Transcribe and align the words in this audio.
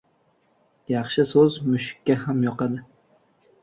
•Yaxshi 0.93 1.27
so‘z 1.33 1.61
mushukka 1.69 2.19
ham 2.27 2.45
yoqadi. 2.51 2.85